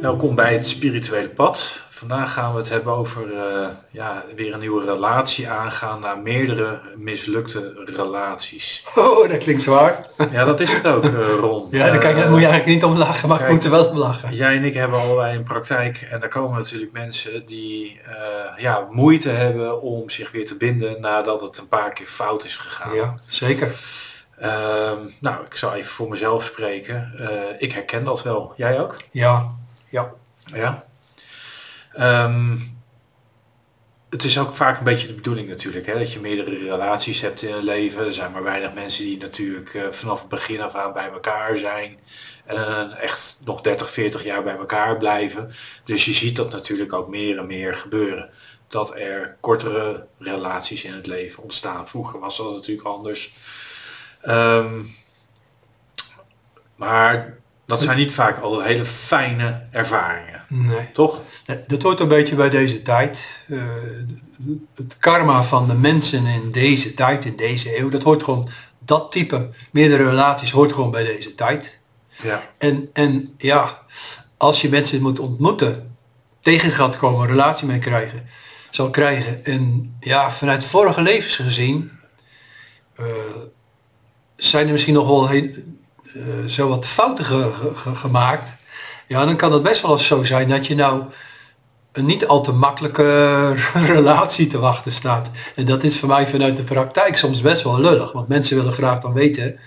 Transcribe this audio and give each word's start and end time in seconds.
Welkom 0.00 0.34
bij 0.34 0.52
het 0.52 0.68
spirituele 0.68 1.28
pad. 1.28 1.82
Vandaag 1.90 2.32
gaan 2.32 2.52
we 2.52 2.58
het 2.58 2.68
hebben 2.68 2.92
over 2.92 3.32
uh, 3.32 3.68
ja, 3.90 4.24
weer 4.36 4.52
een 4.52 4.60
nieuwe 4.60 4.84
relatie 4.84 5.48
aangaan 5.48 6.00
na 6.00 6.14
meerdere 6.14 6.80
mislukte 6.96 7.82
relaties. 7.96 8.84
Oh, 8.94 9.28
dat 9.28 9.38
klinkt 9.38 9.62
zwaar. 9.62 10.06
Ja, 10.32 10.44
dat 10.44 10.60
is 10.60 10.72
het 10.72 10.86
ook, 10.86 11.04
uh, 11.04 11.34
Ron. 11.40 11.66
Ja, 11.70 11.86
daar, 11.86 11.98
kijk, 11.98 12.16
daar 12.16 12.30
moet 12.30 12.40
je 12.40 12.46
eigenlijk 12.46 12.74
niet 12.74 12.84
om 12.84 12.98
lachen, 12.98 13.28
maar 13.28 13.38
kijk, 13.38 13.48
ik 13.48 13.54
moet 13.54 13.64
er 13.64 13.70
wel 13.70 13.86
om 13.86 13.96
lachen. 13.96 14.34
Jij 14.34 14.56
en 14.56 14.64
ik 14.64 14.74
hebben 14.74 15.00
allebei 15.00 15.36
een 15.36 15.44
praktijk 15.44 16.08
en 16.10 16.20
daar 16.20 16.28
komen 16.28 16.58
natuurlijk 16.58 16.92
mensen 16.92 17.46
die 17.46 18.00
uh, 18.08 18.62
ja, 18.62 18.88
moeite 18.90 19.28
hebben 19.28 19.82
om 19.82 20.10
zich 20.10 20.30
weer 20.30 20.46
te 20.46 20.56
binden 20.56 21.00
nadat 21.00 21.40
het 21.40 21.58
een 21.58 21.68
paar 21.68 21.92
keer 21.92 22.06
fout 22.06 22.44
is 22.44 22.56
gegaan. 22.56 22.94
Ja, 22.94 23.14
zeker. 23.26 23.74
Ehm, 24.38 24.98
nou, 25.20 25.44
ik 25.44 25.56
zal 25.56 25.74
even 25.74 25.90
voor 25.90 26.08
mezelf 26.08 26.44
spreken. 26.44 27.12
ik 27.58 27.72
herken 27.72 28.04
dat 28.04 28.22
wel. 28.22 28.52
Jij 28.56 28.80
ook? 28.80 28.96
Ja, 29.10 29.58
ja. 29.90 30.14
Ja. 30.44 30.84
Um, 31.98 32.78
het 34.10 34.24
is 34.24 34.38
ook 34.38 34.54
vaak 34.54 34.78
een 34.78 34.84
beetje 34.84 35.06
de 35.06 35.14
bedoeling 35.14 35.48
natuurlijk, 35.48 35.86
hè, 35.86 35.98
dat 35.98 36.12
je 36.12 36.20
meerdere 36.20 36.58
relaties 36.58 37.20
hebt 37.20 37.42
in 37.42 37.52
het 37.52 37.62
leven. 37.62 38.06
Er 38.06 38.12
zijn 38.12 38.32
maar 38.32 38.42
weinig 38.42 38.74
mensen 38.74 39.04
die 39.04 39.18
natuurlijk 39.18 39.74
uh, 39.74 39.88
vanaf 39.90 40.20
het 40.20 40.28
begin 40.28 40.60
af 40.60 40.74
aan 40.74 40.92
bij 40.92 41.10
elkaar 41.10 41.56
zijn. 41.56 41.98
En 42.44 42.56
uh, 42.56 43.02
echt 43.02 43.40
nog 43.44 43.60
30, 43.60 43.90
40 43.90 44.24
jaar 44.24 44.42
bij 44.42 44.56
elkaar 44.56 44.96
blijven. 44.96 45.52
Dus 45.84 46.04
je 46.04 46.12
ziet 46.12 46.36
dat 46.36 46.52
natuurlijk 46.52 46.92
ook 46.92 47.08
meer 47.08 47.38
en 47.38 47.46
meer 47.46 47.74
gebeuren. 47.74 48.30
Dat 48.68 48.96
er 48.96 49.36
kortere 49.40 50.06
relaties 50.18 50.84
in 50.84 50.94
het 50.94 51.06
leven 51.06 51.42
ontstaan. 51.42 51.88
Vroeger 51.88 52.20
was 52.20 52.36
dat 52.36 52.52
natuurlijk 52.52 52.88
anders. 52.88 53.32
Um, 54.28 54.94
maar 56.76 57.38
dat 57.70 57.80
zijn 57.80 57.96
niet 57.96 58.12
vaak 58.12 58.42
al 58.42 58.62
hele 58.62 58.84
fijne 58.86 59.62
ervaringen. 59.70 60.44
Nee. 60.48 60.92
Toch? 60.92 61.20
Dat 61.66 61.82
hoort 61.82 62.00
een 62.00 62.08
beetje 62.08 62.34
bij 62.34 62.50
deze 62.50 62.82
tijd. 62.82 63.30
Uh, 63.48 63.62
het 64.74 64.98
karma 64.98 65.44
van 65.44 65.68
de 65.68 65.74
mensen 65.74 66.26
in 66.26 66.50
deze 66.50 66.94
tijd, 66.94 67.24
in 67.24 67.36
deze 67.36 67.78
eeuw, 67.78 67.88
dat 67.88 68.02
hoort 68.02 68.22
gewoon, 68.22 68.48
dat 68.78 69.12
type 69.12 69.50
meerdere 69.70 70.08
relaties 70.08 70.50
hoort 70.50 70.72
gewoon 70.72 70.90
bij 70.90 71.04
deze 71.04 71.34
tijd. 71.34 71.80
Ja. 72.22 72.42
En, 72.58 72.90
en 72.92 73.34
ja, 73.38 73.82
als 74.36 74.60
je 74.60 74.68
mensen 74.68 75.02
moet 75.02 75.18
ontmoeten, 75.18 75.96
tegen 76.40 76.70
gaat 76.70 76.96
komen, 76.96 77.20
een 77.20 77.28
relatie 77.28 77.66
mee 77.66 77.78
krijgen, 77.78 78.28
zal 78.70 78.90
krijgen. 78.90 79.44
En 79.44 79.94
ja, 80.00 80.30
vanuit 80.30 80.64
vorige 80.64 81.02
levens 81.02 81.36
gezien, 81.36 81.90
uh, 83.00 83.06
zijn 84.36 84.66
er 84.66 84.72
misschien 84.72 84.94
nog 84.94 85.06
wel 85.06 85.28
heel, 85.28 85.48
zo 86.46 86.68
wat 86.68 86.86
fouten 86.86 87.24
ge, 87.24 87.50
ge, 87.74 87.94
gemaakt. 87.94 88.56
Ja, 89.06 89.24
dan 89.24 89.36
kan 89.36 89.52
het 89.52 89.62
best 89.62 89.82
wel 89.82 89.92
eens 89.92 90.06
zo 90.06 90.22
zijn 90.22 90.48
dat 90.48 90.66
je 90.66 90.74
nou 90.74 91.02
een 91.92 92.06
niet 92.06 92.26
al 92.26 92.40
te 92.40 92.52
makkelijke 92.52 93.52
relatie 93.94 94.46
te 94.46 94.58
wachten 94.58 94.92
staat. 94.92 95.30
En 95.54 95.64
dat 95.64 95.84
is 95.84 95.98
voor 95.98 96.08
mij 96.08 96.26
vanuit 96.26 96.56
de 96.56 96.62
praktijk 96.62 97.16
soms 97.16 97.40
best 97.40 97.62
wel 97.62 97.80
lullig. 97.80 98.12
Want 98.12 98.28
mensen 98.28 98.56
willen 98.56 98.72
graag 98.72 98.98
dan 98.98 99.12
weten, 99.12 99.58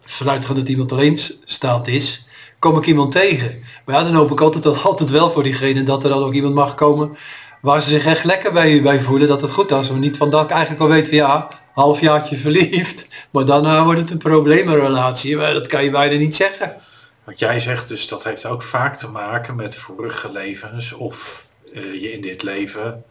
vanuit 0.00 0.54
dat 0.54 0.68
iemand 0.68 0.92
alleen 0.92 1.18
staand 1.44 1.88
is, 1.88 2.26
kom 2.58 2.76
ik 2.76 2.86
iemand 2.86 3.12
tegen. 3.12 3.62
Maar 3.84 3.96
ja, 3.96 4.04
dan 4.04 4.14
hoop 4.14 4.30
ik 4.30 4.40
altijd, 4.40 4.84
altijd 4.84 5.10
wel 5.10 5.30
voor 5.30 5.42
diegene 5.42 5.82
dat 5.82 6.02
er 6.02 6.10
dan 6.10 6.22
ook 6.22 6.34
iemand 6.34 6.54
mag 6.54 6.74
komen 6.74 7.16
waar 7.62 7.82
ze 7.82 7.88
zich 7.88 8.04
echt 8.04 8.24
lekker 8.24 8.52
bij, 8.52 8.82
bij 8.82 9.00
voelen, 9.00 9.28
dat 9.28 9.40
het 9.40 9.50
goed 9.50 9.70
is. 9.70 9.90
Maar 9.90 9.98
niet 9.98 10.16
van 10.16 10.30
dat 10.30 10.42
ik 10.42 10.50
eigenlijk 10.50 10.80
al 10.80 10.88
weet 10.88 11.08
van 11.08 11.16
ja, 11.16 11.48
halfjaartje 11.74 12.36
verliefd, 12.36 13.06
maar 13.30 13.44
daarna 13.44 13.84
wordt 13.84 14.00
het 14.00 14.10
een 14.10 14.18
probleemrelatie. 14.18 15.36
Dat 15.36 15.66
kan 15.66 15.84
je 15.84 15.90
bijna 15.90 16.16
niet 16.16 16.36
zeggen. 16.36 16.76
Wat 17.24 17.38
jij 17.38 17.60
zegt, 17.60 17.88
dus 17.88 18.08
dat 18.08 18.24
heeft 18.24 18.46
ook 18.46 18.62
vaak 18.62 18.96
te 18.96 19.08
maken 19.08 19.54
met 19.54 19.76
vorige 19.76 20.32
levens 20.32 20.92
of 20.92 21.46
uh, 21.72 21.94
je 22.02 22.12
in 22.12 22.20
dit 22.20 22.42
leven 22.42 23.04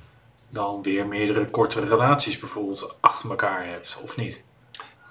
dan 0.49 0.81
weer 0.81 1.07
meerdere 1.07 1.49
korte 1.49 1.79
relaties 1.79 2.39
bijvoorbeeld 2.39 2.95
achter 2.99 3.29
elkaar 3.29 3.65
hebt, 3.65 3.97
of 4.03 4.17
niet? 4.17 4.41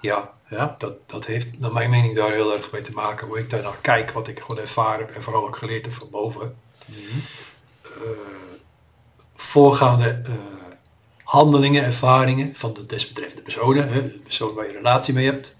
Ja, 0.01 0.31
ja? 0.49 0.75
Dat, 0.77 0.93
dat 1.05 1.25
heeft 1.25 1.59
naar 1.59 1.73
mijn 1.73 1.89
mening 1.89 2.15
daar 2.15 2.31
heel 2.31 2.57
erg 2.57 2.71
mee 2.71 2.81
te 2.81 2.91
maken. 2.91 3.27
Hoe 3.27 3.39
ik 3.39 3.49
daar 3.49 3.61
naar 3.61 3.77
kijk, 3.81 4.11
wat 4.11 4.27
ik 4.27 4.39
gewoon 4.39 4.61
ervaren 4.61 5.05
heb 5.05 5.15
en 5.15 5.23
vooral 5.23 5.47
ook 5.47 5.57
geleerd 5.57 5.85
heb 5.85 5.93
van 5.93 6.09
boven. 6.09 6.55
Mm 6.85 6.95
-hmm. 6.95 7.21
uh, 7.83 7.91
voorgaande 9.35 10.21
uh, 10.29 10.60
handelingen, 11.31 11.83
ervaringen 11.83 12.51
van 12.53 12.73
de 12.73 12.85
desbetreffende 12.85 13.41
personen, 13.41 13.89
hè, 13.91 14.03
de 14.03 14.19
persoon 14.23 14.53
waar 14.53 14.65
je 14.65 14.71
relatie 14.71 15.13
mee 15.13 15.25
hebt. 15.25 15.55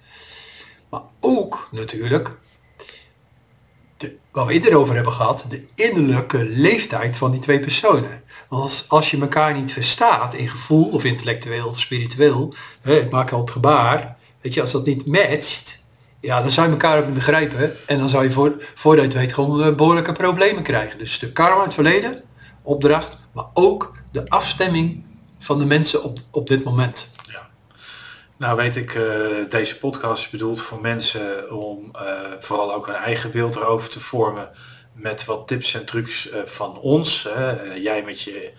Maar 0.89 1.01
ook 1.19 1.67
natuurlijk, 1.71 2.31
de, 3.97 4.15
wat 4.31 4.47
we 4.47 4.53
eerder 4.53 4.75
over 4.75 4.95
hebben 4.95 5.13
gehad, 5.13 5.45
de 5.49 5.65
innerlijke 5.75 6.45
leeftijd 6.49 7.17
van 7.17 7.31
die 7.31 7.39
twee 7.39 7.59
personen. 7.59 8.23
Want 8.49 8.61
als, 8.61 8.85
als 8.87 9.11
je 9.11 9.21
elkaar 9.21 9.53
niet 9.53 9.71
verstaat 9.71 10.33
in 10.33 10.49
gevoel 10.49 10.89
of 10.89 11.03
intellectueel 11.03 11.67
of 11.67 11.79
spiritueel, 11.79 12.53
hè, 12.81 12.99
ik 12.99 13.11
maak 13.11 13.31
al 13.31 13.41
het 13.41 13.51
gebaar, 13.51 14.17
weet 14.41 14.53
je, 14.53 14.61
als 14.61 14.71
dat 14.71 14.85
niet 14.85 15.05
matcht, 15.05 15.83
ja, 16.19 16.41
dan 16.41 16.51
zou 16.51 16.67
je 16.67 16.73
elkaar 16.73 16.97
ook 16.97 17.05
niet 17.05 17.13
begrijpen. 17.13 17.87
En 17.87 17.97
dan 17.97 18.09
zou 18.09 18.23
je 18.23 18.31
voor, 18.31 18.71
voordat 18.75 19.03
je 19.03 19.09
het 19.09 19.19
weet 19.19 19.33
gewoon 19.33 19.75
behoorlijke 19.75 20.11
problemen 20.11 20.63
krijgen. 20.63 20.97
Dus 20.97 21.19
de 21.19 21.31
karma 21.31 21.63
het 21.63 21.73
verleden, 21.73 22.23
opdracht, 22.61 23.17
maar 23.33 23.45
ook 23.53 23.93
de 24.11 24.29
afstemming 24.29 25.09
van 25.41 25.59
de 25.59 25.65
mensen 25.65 26.03
op, 26.03 26.19
op 26.31 26.47
dit 26.47 26.63
moment. 26.63 27.09
Ja. 27.27 27.49
Nou 28.37 28.55
weet 28.55 28.75
ik, 28.75 28.93
uh, 28.93 29.27
deze 29.49 29.77
podcast 29.77 30.23
is 30.23 30.29
bedoeld 30.29 30.61
voor 30.61 30.81
mensen 30.81 31.51
om 31.57 31.91
uh, 31.95 32.01
vooral 32.39 32.73
ook 32.73 32.87
een 32.87 32.93
eigen 32.93 33.31
beeld 33.31 33.55
erover 33.55 33.89
te 33.89 33.99
vormen 33.99 34.49
met 34.93 35.25
wat 35.25 35.47
tips 35.47 35.73
en 35.73 35.85
trucs 35.85 36.31
uh, 36.31 36.39
van 36.45 36.77
ons. 36.77 37.27
jij 37.75 38.03
met 38.03 38.21
je, 38.21 38.51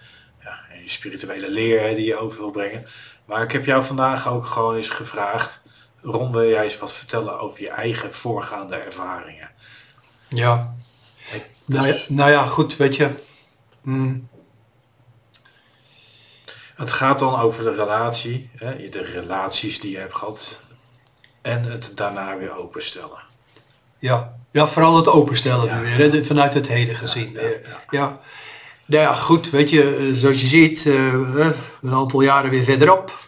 ja, 0.43 0.61
je 0.83 0.89
spirituele 0.89 1.51
leer 1.51 1.95
die 1.95 2.07
je 2.07 2.17
over 2.17 2.39
wil 2.39 2.51
brengen. 2.51 2.87
Maar 3.25 3.43
ik 3.43 3.53
heb 3.53 3.65
jou 3.65 3.85
vandaag 3.85 4.29
ook 4.29 4.47
gewoon 4.47 4.77
eens 4.77 4.89
gevraagd, 4.89 5.63
Ron 6.03 6.33
wil 6.33 6.49
jij 6.49 6.65
eens 6.65 6.79
wat 6.79 6.93
vertellen 6.93 7.41
over 7.41 7.61
je 7.61 7.71
eigen 7.71 8.15
voorgaande 8.15 8.77
ervaringen? 8.77 9.51
Ja. 10.29 10.75
Ik, 11.33 11.45
nou, 11.65 11.87
ja 11.87 11.95
nou 12.09 12.31
ja, 12.31 12.47
goed, 12.47 12.77
weet 12.77 12.97
je. 12.97 13.11
Mm. 13.83 14.29
Het 16.83 16.93
gaat 16.93 17.19
dan 17.19 17.41
over 17.41 17.65
de 17.65 17.75
relatie, 17.75 18.51
hè, 18.57 18.89
de 18.89 19.03
relaties 19.03 19.81
die 19.81 19.91
je 19.91 19.99
hebt 19.99 20.15
gehad 20.15 20.61
en 21.43 21.65
het 21.65 21.93
daarna 21.95 22.39
weer 22.39 22.59
openstellen. 22.59 23.19
Ja, 23.99 24.35
ja 24.51 24.67
vooral 24.67 24.97
het 24.97 25.09
openstellen 25.09 25.67
ja. 25.67 25.81
weer, 25.81 26.13
hè, 26.13 26.25
vanuit 26.25 26.55
het 26.55 26.69
heden 26.69 26.97
gezien. 26.97 27.33
Ja, 27.33 27.41
ja, 27.41 27.49
ja. 27.49 27.81
ja. 27.91 28.21
Nou 28.85 29.03
ja, 29.03 29.15
goed, 29.15 29.51
weet 29.51 29.71
je, 29.71 30.11
zoals 30.15 30.41
je 30.41 30.47
ziet, 30.47 30.85
uh, 30.85 31.13
een 31.83 31.95
aantal 31.95 32.21
jaren 32.21 32.51
weer 32.51 32.65
verderop. 32.65 33.19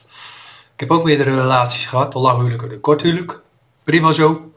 Ik 0.75 0.81
heb 0.81 0.91
ook 0.91 1.04
meerdere 1.04 1.41
relaties 1.41 1.87
gehad, 1.87 2.14
een 2.14 2.20
lang 2.20 2.38
huwelijk 2.38 2.62
en 2.62 2.70
een 2.70 2.81
kort 2.81 3.03
huwelijk. 3.03 3.43
Prima 3.84 4.12
zo. 4.12 4.53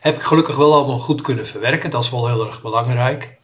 Heb 0.00 0.16
ik 0.16 0.22
gelukkig 0.22 0.56
wel 0.56 0.74
allemaal 0.74 0.98
goed 0.98 1.20
kunnen 1.20 1.46
verwerken, 1.46 1.90
dat 1.90 2.02
is 2.02 2.10
wel 2.10 2.28
heel 2.28 2.46
erg 2.46 2.62
belangrijk. 2.62 3.36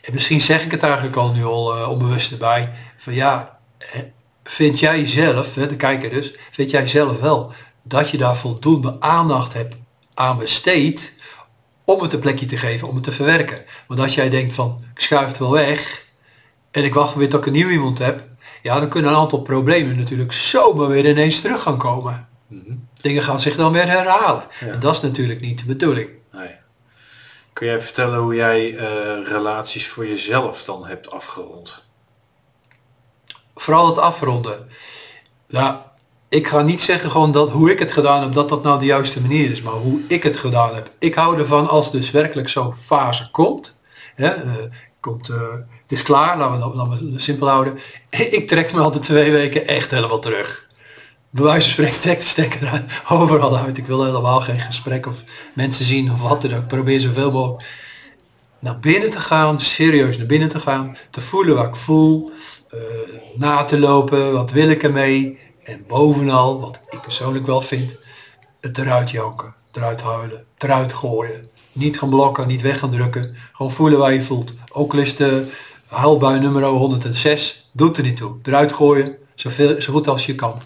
En 0.00 0.12
misschien 0.12 0.40
zeg 0.40 0.64
ik 0.64 0.70
het 0.70 0.82
eigenlijk 0.82 1.16
al 1.16 1.32
nu 1.32 1.44
al 1.44 1.78
uh, 1.78 1.90
onbewust 1.90 2.32
erbij, 2.32 2.72
van 2.96 3.14
ja, 3.14 3.53
vind 4.44 4.78
jij 4.78 5.06
zelf, 5.06 5.54
hè, 5.54 5.66
de 5.66 5.76
kijker 5.76 6.10
dus, 6.10 6.34
vind 6.50 6.70
jij 6.70 6.86
zelf 6.86 7.20
wel 7.20 7.52
dat 7.82 8.10
je 8.10 8.18
daar 8.18 8.36
voldoende 8.36 8.96
aandacht 9.00 9.52
hebt 9.52 9.76
aan 10.14 10.38
besteed 10.38 11.14
om 11.84 12.02
het 12.02 12.12
een 12.12 12.18
plekje 12.18 12.46
te 12.46 12.56
geven, 12.56 12.88
om 12.88 12.94
het 12.94 13.04
te 13.04 13.12
verwerken. 13.12 13.64
Want 13.86 14.00
als 14.00 14.14
jij 14.14 14.28
denkt 14.28 14.52
van, 14.52 14.84
ik 14.94 15.00
schuif 15.00 15.26
het 15.26 15.38
wel 15.38 15.50
weg 15.50 16.04
en 16.70 16.84
ik 16.84 16.94
wacht 16.94 17.14
weer 17.14 17.28
tot 17.28 17.40
ik 17.40 17.46
een 17.46 17.52
nieuw 17.52 17.68
iemand 17.68 17.98
heb, 17.98 18.24
ja, 18.62 18.80
dan 18.80 18.88
kunnen 18.88 19.10
een 19.10 19.16
aantal 19.16 19.42
problemen 19.42 19.96
natuurlijk 19.96 20.32
zomaar 20.32 20.88
weer 20.88 21.08
ineens 21.08 21.40
terug 21.40 21.62
gaan 21.62 21.78
komen. 21.78 22.28
Mm 22.46 22.62
-hmm. 22.66 22.88
Dingen 23.00 23.22
gaan 23.22 23.40
zich 23.40 23.56
dan 23.56 23.72
weer 23.72 23.88
herhalen. 23.88 24.44
Ja. 24.60 24.66
En 24.66 24.80
dat 24.80 24.94
is 24.94 25.00
natuurlijk 25.00 25.40
niet 25.40 25.58
de 25.58 25.64
bedoeling. 25.64 26.08
Nee. 26.32 26.50
Kun 27.52 27.66
jij 27.66 27.80
vertellen 27.80 28.18
hoe 28.18 28.34
jij 28.34 28.72
uh, 28.72 28.80
relaties 29.28 29.88
voor 29.88 30.06
jezelf 30.06 30.64
dan 30.64 30.86
hebt 30.86 31.10
afgerond? 31.10 31.83
Vooral 33.54 33.86
het 33.86 33.98
afronden. 33.98 34.68
Nou, 35.48 35.76
ik 36.28 36.48
ga 36.48 36.62
niet 36.62 36.80
zeggen 36.80 37.10
gewoon 37.10 37.32
dat 37.32 37.50
hoe 37.50 37.70
ik 37.70 37.78
het 37.78 37.92
gedaan 37.92 38.22
heb, 38.22 38.32
dat 38.32 38.48
dat 38.48 38.62
nou 38.62 38.78
de 38.78 38.84
juiste 38.84 39.20
manier 39.20 39.50
is, 39.50 39.62
maar 39.62 39.72
hoe 39.72 40.00
ik 40.08 40.22
het 40.22 40.36
gedaan 40.36 40.74
heb. 40.74 40.90
Ik 40.98 41.14
hou 41.14 41.38
ervan 41.38 41.68
als 41.68 41.90
dus 41.90 42.10
werkelijk 42.10 42.48
zo'n 42.48 42.76
fase 42.76 43.30
komt. 43.30 43.80
Hè, 44.14 44.44
uh, 44.44 44.52
komt 45.00 45.28
uh, 45.28 45.36
het 45.82 45.92
is 45.92 46.02
klaar, 46.02 46.38
laten 46.38 46.88
we, 46.88 47.12
we 47.12 47.18
simpel 47.18 47.48
houden. 47.48 47.78
Ik 48.10 48.48
trek 48.48 48.72
me 48.72 48.80
altijd 48.80 49.02
twee 49.02 49.32
weken 49.32 49.66
echt 49.66 49.90
helemaal 49.90 50.18
terug. 50.18 50.68
Bij 51.30 51.44
wijze 51.44 51.60
van 51.60 51.70
spreken 51.70 52.00
trek 52.00 52.18
de 52.18 52.24
stekker 52.24 52.84
overal 53.08 53.56
uit. 53.56 53.78
Ik 53.78 53.86
wil 53.86 54.04
helemaal 54.04 54.40
geen 54.40 54.60
gesprek 54.60 55.06
of 55.06 55.16
mensen 55.54 55.84
zien 55.84 56.12
of 56.12 56.20
wat 56.20 56.42
dan 56.42 56.54
ook. 56.54 56.66
Probeer 56.66 57.00
zoveel 57.00 57.30
mogelijk 57.30 57.62
naar 58.58 58.78
binnen 58.78 59.10
te 59.10 59.20
gaan, 59.20 59.60
serieus 59.60 60.18
naar 60.18 60.26
binnen 60.26 60.48
te 60.48 60.60
gaan, 60.60 60.96
te 61.10 61.20
voelen 61.20 61.56
wat 61.56 61.66
ik 61.66 61.76
voel, 61.76 62.30
uh, 62.74 62.80
na 63.36 63.64
te 63.64 63.78
lopen, 63.78 64.32
wat 64.32 64.50
wil 64.50 64.68
ik 64.68 64.82
ermee 64.82 65.38
en 65.62 65.84
bovenal, 65.86 66.60
wat 66.60 66.80
ik 66.90 67.00
persoonlijk 67.00 67.46
wel 67.46 67.60
vind, 67.60 67.96
het 68.60 68.78
eruit 68.78 69.10
janken, 69.10 69.54
eruit 69.72 70.00
huilen, 70.00 70.44
eruit 70.58 70.92
gooien. 70.92 71.48
Niet 71.72 71.98
gaan 71.98 72.08
blokken, 72.08 72.46
niet 72.46 72.62
weg 72.62 72.78
gaan 72.78 72.90
drukken. 72.90 73.34
Gewoon 73.52 73.72
voelen 73.72 73.98
waar 73.98 74.12
je 74.12 74.22
voelt. 74.22 74.52
Ook 74.72 74.92
al 74.92 74.98
is 74.98 75.16
de 75.16 75.46
huilbui 75.86 76.40
nummer 76.40 76.64
106, 76.64 77.70
doet 77.72 77.96
er 77.96 78.02
niet 78.02 78.16
toe. 78.16 78.36
Eruit 78.42 78.72
gooien, 78.72 79.16
zoveel, 79.34 79.80
zo 79.80 79.92
goed 79.92 80.08
als 80.08 80.26
je 80.26 80.34
kan. 80.34 80.62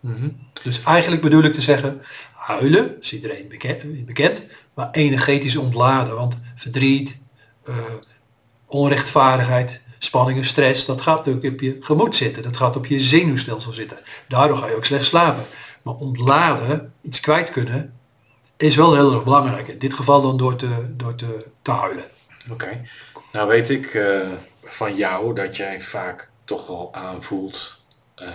Mhm. 0.00 0.28
Dus 0.62 0.82
eigenlijk 0.82 1.22
bedoel 1.22 1.42
ik 1.42 1.52
te 1.52 1.60
zeggen, 1.60 2.02
huilen, 2.34 2.96
is 3.00 3.12
iedereen 3.12 3.48
bekend, 3.48 4.06
bekend 4.06 4.46
maar 4.76 4.88
energetisch 4.90 5.56
ontladen. 5.56 6.14
Want 6.14 6.38
verdriet, 6.54 7.18
eh, 7.64 7.74
onrechtvaardigheid, 8.66 9.80
spanningen, 9.98 10.44
stress, 10.44 10.84
dat 10.84 11.00
gaat 11.00 11.16
natuurlijk 11.16 11.52
op 11.54 11.60
je 11.60 11.76
gemoed 11.80 12.16
zitten. 12.16 12.42
Dat 12.42 12.56
gaat 12.56 12.76
op 12.76 12.86
je 12.86 13.00
zenuwstelsel 13.00 13.72
zitten. 13.72 13.98
Daardoor 14.28 14.56
ga 14.56 14.66
je 14.66 14.76
ook 14.76 14.84
slecht 14.84 15.04
slapen. 15.04 15.44
Maar 15.82 15.94
ontladen, 15.94 16.92
iets 17.02 17.20
kwijt 17.20 17.50
kunnen, 17.50 17.98
is 18.56 18.76
wel 18.76 18.94
heel 18.94 19.12
erg 19.12 19.24
belangrijk. 19.24 19.68
In 19.68 19.78
dit 19.78 19.94
geval 19.94 20.22
dan 20.22 20.36
door 20.36 20.56
te, 20.56 20.94
door 20.96 21.14
te, 21.14 21.46
te 21.62 21.70
huilen. 21.70 22.04
Oké. 22.50 22.82
Nou 23.32 23.48
weet 23.48 23.70
ik 23.70 23.94
eh, 23.94 24.28
van 24.64 24.96
jou 24.96 25.34
dat 25.34 25.56
jij 25.56 25.80
vaak 25.80 26.30
toch 26.44 26.66
wel 26.66 26.94
aanvoelt 26.94 27.80
eh, 28.14 28.28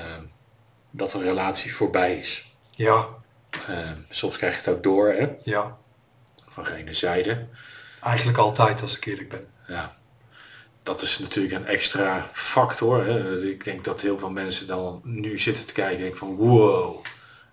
dat 0.91 1.13
een 1.13 1.21
relatie 1.21 1.75
voorbij 1.75 2.17
is. 2.17 2.53
Ja, 2.75 3.05
Eh, 3.67 3.77
soms 4.09 4.37
krijg 4.37 4.53
je 4.53 4.59
het 4.59 4.69
ook 4.77 4.83
door, 4.83 5.07
hè? 5.07 5.27
ja. 5.43 5.77
Van 6.47 6.65
gene 6.65 6.93
zijde. 6.93 7.47
Eigenlijk 8.01 8.37
altijd 8.37 8.81
als 8.81 8.97
ik 8.97 9.05
eerlijk 9.05 9.29
ben. 9.29 9.47
Ja. 9.67 9.95
Dat 10.83 11.01
is 11.01 11.19
natuurlijk 11.19 11.55
een 11.55 11.67
extra 11.67 12.29
factor. 12.33 13.05
Hè? 13.05 13.23
Dus 13.23 13.41
Ik 13.41 13.63
denk 13.63 13.83
dat 13.83 14.01
heel 14.01 14.17
veel 14.17 14.29
mensen 14.29 14.67
dan 14.67 15.01
nu 15.03 15.39
zitten 15.39 15.65
te 15.65 15.73
kijken 15.73 15.95
en 15.95 16.01
denken 16.01 16.19
van 16.19 16.35
wow, 16.35 17.05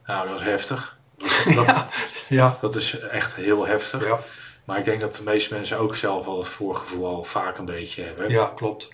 nou 0.07 0.29
dat 0.29 0.41
is 0.41 0.47
heftig. 0.47 0.97
Dat, 1.17 1.29
dat, 1.55 1.67
Ja, 1.67 1.89
ja, 2.29 2.59
dat 2.61 2.77
is 2.77 2.99
echt 2.99 3.35
heel 3.35 3.67
heftig. 3.67 4.05
ja, 4.07 4.21
Maar 4.65 4.79
ik 4.79 4.85
denk 4.85 5.01
dat 5.01 5.15
de 5.15 5.23
meeste 5.23 5.55
mensen 5.55 5.79
ook 5.79 5.97
zelf 5.97 6.27
al 6.27 6.39
het 6.39 6.49
voorgevoel 6.49 7.07
al 7.07 7.25
vaak 7.25 7.59
een 7.59 7.65
beetje 7.65 8.03
hebben. 8.03 8.31
ja 8.31 8.53
klopt. 8.57 8.89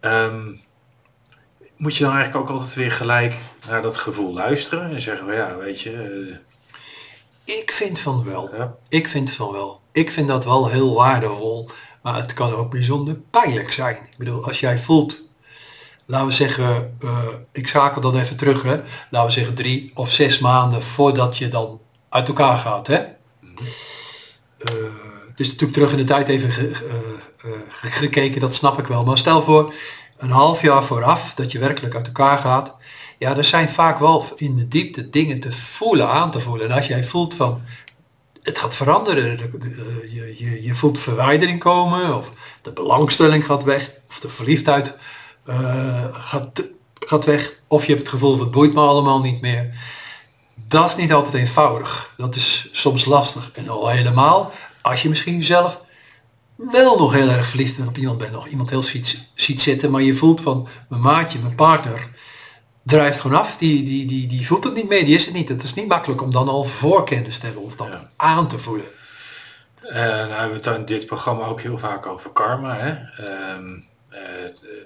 Ehm, 0.00 0.52
moet 1.76 1.96
je 1.96 2.04
dan 2.04 2.14
eigenlijk 2.14 2.44
ook 2.44 2.56
altijd 2.56 2.74
weer 2.74 2.92
gelijk 2.92 3.34
naar 3.68 3.82
dat 3.82 3.96
gevoel 3.96 4.32
luisteren 4.32 4.90
en 4.90 5.00
zeggen, 5.00 5.34
ja, 5.34 5.56
weet 5.56 5.80
je, 5.80 5.92
eh, 7.44 7.56
Ik 7.56 7.72
vind 7.72 7.98
van 7.98 8.24
wel. 8.24 8.54
ja, 8.56 8.76
Ik 8.88 9.08
vind 9.08 9.30
van 9.30 9.52
wel. 9.52 9.80
Ik 9.92 10.10
vind 10.10 10.28
dat 10.28 10.44
wel 10.44 10.68
heel 10.68 10.94
waardevol. 10.94 11.70
Maar 12.02 12.16
het 12.16 12.34
kan 12.34 12.52
ook 12.54 12.70
bijzonder 12.70 13.14
pijnlijk 13.30 13.72
zijn. 13.72 13.94
Ik 13.96 14.18
bedoel, 14.18 14.44
als 14.46 14.60
jij 14.60 14.78
voelt, 14.78 15.20
laten 16.06 16.26
we 16.26 16.32
zeggen, 16.32 16.96
eh, 17.00 17.18
ik 17.52 17.68
schakel 17.68 18.00
dan 18.00 18.16
even 18.18 18.36
terug, 18.36 18.62
hè. 18.62 18.76
laten 19.10 19.28
we 19.28 19.34
zeggen 19.34 19.54
drie 19.54 19.90
of 19.94 20.10
zes 20.12 20.38
maanden 20.38 20.82
voordat 20.82 21.36
je 21.38 21.48
dan 21.48 21.80
uit 22.08 22.28
elkaar 22.28 22.56
gaat. 22.56 22.86
Hè? 22.86 22.94
Eh, 24.58 24.74
het 25.28 25.40
is 25.40 25.46
natuurlijk 25.46 25.72
terug 25.72 25.90
in 25.92 25.96
de 25.98 26.04
tijd 26.04 26.28
even 26.28 26.50
ge- 26.52 26.70
eh, 26.70 27.50
ge- 27.68 27.90
gekeken, 27.90 28.40
dat 28.40 28.54
snap 28.54 28.78
ik 28.78 28.86
wel. 28.86 29.04
Maar 29.04 29.18
stel 29.18 29.42
voor 29.42 29.74
een 30.16 30.30
half 30.30 30.62
jaar 30.62 30.84
vooraf 30.84 31.34
dat 31.34 31.52
je 31.52 31.58
werkelijk 31.58 31.96
uit 31.96 32.06
elkaar 32.06 32.38
gaat. 32.38 32.76
Ja, 33.18 33.36
er 33.36 33.44
zijn 33.44 33.68
vaak 33.68 33.98
wel 33.98 34.24
in 34.36 34.56
de 34.56 34.68
diepte 34.68 35.10
dingen 35.10 35.40
te 35.40 35.52
voelen, 35.52 36.08
aan 36.08 36.30
te 36.30 36.40
voelen. 36.40 36.68
En 36.70 36.76
als 36.76 36.86
jij 36.86 37.04
voelt 37.04 37.34
van, 37.34 37.62
het 38.48 38.58
gaat 38.58 38.74
veranderen. 38.76 39.36
De- 39.36 39.58
de- 39.58 39.68
eh, 39.68 40.14
je, 40.14 40.34
je, 40.44 40.62
je 40.62 40.74
voelt 40.74 40.98
verwijdering 40.98 41.58
komen, 41.58 42.16
of 42.16 42.32
de 42.62 42.72
belangstelling 42.72 43.44
gaat 43.46 43.64
weg, 43.64 43.90
of 44.08 44.20
de 44.20 44.28
verliefdheid 44.28 44.98
eh, 45.44 46.04
gaat, 46.10 46.62
gaat 46.94 47.24
weg, 47.24 47.52
of 47.68 47.82
je 47.82 47.88
hebt 47.88 48.00
het 48.00 48.10
gevoel 48.10 48.30
van 48.36 48.40
het 48.40 48.50
boeit 48.50 48.74
me 48.74 48.80
allemaal 48.80 49.20
niet 49.20 49.40
meer. 49.40 49.74
Dat 50.54 50.88
is 50.88 50.96
niet 50.96 51.12
altijd 51.12 51.34
eenvoudig. 51.34 52.14
Dat 52.16 52.36
is 52.36 52.68
soms 52.72 53.04
lastig. 53.04 53.50
En 53.52 53.68
al 53.68 53.88
helemaal 53.88 54.52
als 54.82 55.02
je 55.02 55.08
misschien 55.08 55.42
zelf 55.42 55.80
wel 56.56 56.98
nog 56.98 57.12
heel 57.12 57.28
erg 57.28 57.46
verliefd 57.46 57.86
op 57.86 57.98
iemand 57.98 58.18
bent, 58.18 58.32
nog 58.32 58.48
iemand 58.48 58.70
heel 58.70 58.82
ziet 59.34 59.60
zitten, 59.60 59.90
maar 59.90 60.02
je 60.02 60.14
voelt 60.14 60.40
van 60.40 60.68
mijn 60.88 61.02
maatje, 61.02 61.38
mijn 61.38 61.54
partner, 61.54 62.08
drijft 62.88 63.20
gewoon 63.20 63.38
af. 63.38 63.56
Die, 63.56 63.82
die, 63.82 64.06
die, 64.06 64.26
die 64.26 64.46
voelt 64.46 64.64
het 64.64 64.74
niet 64.74 64.88
meer, 64.88 65.04
die 65.04 65.14
is 65.14 65.24
het 65.24 65.34
niet. 65.34 65.48
Het 65.48 65.62
is 65.62 65.74
niet 65.74 65.88
makkelijk 65.88 66.22
om 66.22 66.30
dan 66.30 66.48
al 66.48 66.64
voorkennis 66.64 67.38
te 67.38 67.46
hebben 67.46 67.64
of 67.64 67.76
dat 67.76 67.88
Ja. 67.92 68.06
aan 68.16 68.48
te 68.48 68.58
voelen. 68.58 68.86
Eh, 69.82 69.94
nou 70.04 70.32
hebben 70.32 70.60
we 70.62 70.68
het 70.70 70.78
in 70.78 70.84
dit 70.84 71.06
programma 71.06 71.44
ook 71.44 71.60
heel 71.60 71.78
vaak 71.78 72.06
over 72.06 72.30
karma. 72.30 72.76
Hè? 72.78 72.90
Ehm, 73.24 73.68
eh, 74.08 74.18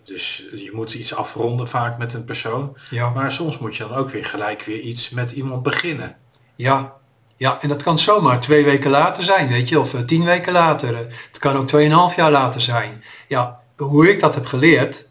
dus 0.05 0.45
je 0.55 0.71
moet 0.73 0.95
iets 0.95 1.15
afronden 1.15 1.69
vaak 1.69 1.99
met 1.99 2.15
een 2.15 2.25
persoon. 2.25 2.77
Ja, 2.91 3.11
Maar 3.11 3.33
soms 3.33 3.59
moet 3.59 3.77
je 3.77 3.87
dan 3.89 3.97
ook 3.97 4.11
weer 4.11 4.25
gelijk 4.25 4.63
weer 4.63 4.81
iets 4.81 5.11
met 5.11 5.31
iemand 5.31 5.63
beginnen. 5.63 6.17
ja, 6.57 7.01
ja, 7.37 7.59
en 7.61 7.69
dat 7.69 7.83
kan 7.83 7.99
zomaar 7.99 8.41
twee 8.41 8.65
weken 8.65 8.91
later 8.91 9.23
zijn, 9.23 9.49
weet 9.49 9.69
je, 9.69 9.81
of 9.81 9.95
eh, 9.95 10.01
tien 10.01 10.25
weken 10.25 10.53
later. 10.53 10.97
Het 11.27 11.39
kan 11.39 11.57
ook 11.57 11.67
tweeënhalf 11.67 12.17
jaar 12.17 12.31
later 12.31 12.61
zijn. 12.61 13.05
Ja, 13.29 13.61
hoe 13.77 14.11
ik 14.11 14.21
dat 14.21 14.35
heb 14.35 14.47
geleerd, 14.47 15.09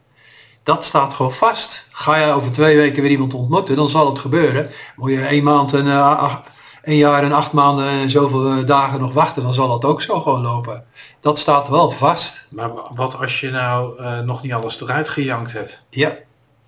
dat 0.64 0.84
staat 0.84 1.14
gewoon 1.14 1.34
vast. 1.34 1.86
Ga 1.92 2.16
je 2.16 2.32
over 2.34 2.52
twee 2.52 2.78
weken 2.78 3.02
weer 3.02 3.12
iemand 3.12 3.34
ontmoeten, 3.34 3.76
dan 3.76 3.90
zal 3.90 4.06
het 4.10 4.20
gebeuren. 4.20 4.70
Moet 4.96 5.12
je 5.12 5.22
één 5.26 5.44
maand 5.44 5.74
en 5.74 5.88
eh, 5.88 6.18
acht- 6.18 6.50
een 6.84 6.96
jaar 6.96 7.24
en 7.24 7.32
acht 7.32 7.52
maanden 7.52 7.86
en 7.88 8.10
zoveel 8.10 8.48
eh, 8.52 8.66
dagen 8.66 9.00
nog 9.00 9.14
wachten, 9.14 9.44
dan 9.44 9.54
zal 9.54 9.68
dat 9.68 9.86
ook 9.86 10.02
zo 10.02 10.22
gewoon 10.22 10.42
lopen. 10.42 10.84
Dat 11.20 11.40
staat 11.40 11.68
wel 11.68 11.92
vast. 11.92 12.46
Maar 12.50 12.74
wa- 12.74 12.92
wat 12.96 13.18
als 13.20 13.40
je 13.40 13.50
nou 13.50 14.00
eh, 14.00 14.20
nog 14.20 14.42
niet 14.42 14.54
alles 14.54 14.82
eruit 14.82 15.10
gejankt 15.10 15.52
hebt? 15.54 15.84
Ja, 15.90 16.12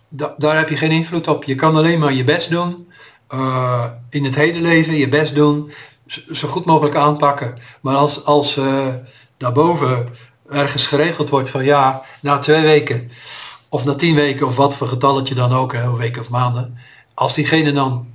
da- 0.10 0.34
daar 0.38 0.58
heb 0.58 0.70
je 0.70 0.78
geen 0.78 0.92
invloed 0.92 1.28
op. 1.28 1.44
Je 1.44 1.56
kan 1.56 1.76
alleen 1.76 2.00
maar 2.00 2.14
je 2.14 2.24
best 2.24 2.50
doen. 2.50 2.92
eh, 3.28 3.86
in 4.10 4.24
het 4.24 4.36
hele 4.36 4.60
leven 4.62 4.94
je 4.96 5.10
best 5.10 5.36
doen. 5.36 5.72
Zo 6.34 6.48
goed 6.48 6.66
mogelijk 6.66 6.96
aanpakken. 6.96 7.58
Maar 7.82 7.96
als, 7.96 8.26
als 8.26 8.58
eh, 8.58 8.88
daarboven 9.38 10.08
ergens 10.50 10.88
geregeld 10.88 11.30
wordt 11.30 11.50
van 11.50 11.64
ja, 11.66 12.02
na 12.22 12.40
twee 12.40 12.62
weken 12.62 13.12
of 13.74 13.86
na 13.86 13.96
tien 13.96 14.16
weken 14.16 14.48
of 14.48 14.56
wat 14.56 14.76
voor 14.76 14.88
getalletje 14.88 15.36
dan 15.36 15.54
ook, 15.54 15.74
hè, 15.74 15.90
of 15.90 15.98
weken 15.98 16.22
of 16.22 16.30
maanden. 16.30 16.78
Als 17.14 17.34
diegene 17.34 17.72
dan 17.72 18.08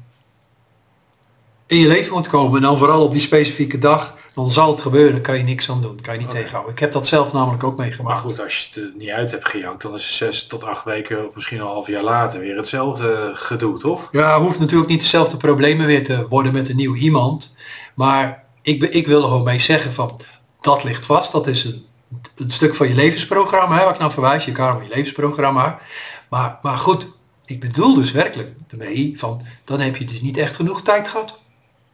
in 1.67 1.79
je 1.79 1.87
leven 1.87 2.13
moet 2.13 2.29
komen 2.29 2.57
en 2.57 2.63
dan 2.63 2.79
vooral 2.79 3.03
op 3.03 3.13
die 3.13 3.21
specifieke 3.21 3.79
dag, 3.79 4.15
dan 4.35 4.51
zal 4.51 4.71
het 4.71 4.81
gebeuren, 4.81 5.21
kan 5.21 5.37
je 5.37 5.43
niks 5.43 5.71
aan 5.71 5.83
doen, 5.83 6.01
kan 6.01 6.15
je 6.15 6.21
niet 6.21 6.31
tegenhouden. 6.31 6.73
Ik 6.73 6.79
heb 6.79 6.93
dat 6.93 7.07
zelf 7.07 7.33
namelijk 7.33 7.65
ook 7.65 7.77
Maar 7.77 7.87
meegemaakt. 7.87 8.21
goed, 8.21 8.41
als 8.41 8.59
je 8.59 8.81
het 8.81 8.91
er 8.91 8.99
niet 8.99 9.11
uit 9.11 9.31
hebt 9.31 9.49
gejankt, 9.49 9.83
dan 9.83 9.95
is 9.95 10.07
het 10.07 10.15
zes 10.15 10.47
tot 10.47 10.65
acht 10.65 10.85
weken 10.85 11.27
of 11.27 11.35
misschien 11.35 11.59
een 11.59 11.67
half 11.67 11.87
jaar 11.87 12.03
later 12.03 12.41
weer 12.41 12.57
hetzelfde 12.57 13.31
gedoe, 13.35 13.79
toch? 13.79 14.09
Ja, 14.13 14.41
hoeft 14.41 14.59
natuurlijk 14.59 14.91
niet 14.91 15.01
dezelfde 15.01 15.37
problemen 15.37 15.87
weer 15.87 16.05
te 16.05 16.27
worden 16.29 16.53
met 16.53 16.69
een 16.69 16.77
nieuw 16.77 16.95
iemand. 16.95 17.55
Maar 17.95 18.45
ik, 18.63 18.83
ik 18.83 19.07
wil 19.07 19.23
er 19.23 19.29
gewoon 19.29 19.45
mee 19.45 19.59
zeggen 19.59 19.93
van, 19.93 20.21
dat 20.61 20.85
ligt 20.85 21.07
vast. 21.07 21.33
Dat 21.33 21.47
is 21.47 21.65
een, 21.65 21.87
een 22.37 22.51
stuk 22.51 22.75
van 22.75 22.89
je 22.89 22.95
levensprogramma, 22.95 23.77
hè, 23.77 23.85
waar 23.85 23.95
ik 23.95 24.01
naar 24.01 24.13
verwijs. 24.13 24.45
Je 24.45 24.53
kamer, 24.53 24.83
je 24.83 24.89
levensprogramma. 24.89 25.79
Maar, 26.29 26.59
maar 26.63 26.79
goed, 26.79 27.07
ik 27.45 27.61
bedoel 27.61 27.95
dus 27.95 28.13
werkelijk 28.13 28.51
ermee 28.69 29.13
van, 29.17 29.43
dan 29.65 29.81
heb 29.81 29.97
je 29.97 30.05
dus 30.05 30.21
niet 30.21 30.37
echt 30.37 30.57
genoeg 30.57 30.83
tijd 30.83 31.09
gehad 31.09 31.41